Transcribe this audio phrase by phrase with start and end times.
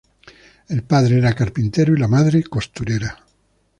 [0.67, 3.23] El padre era carpintero y la madre costurera.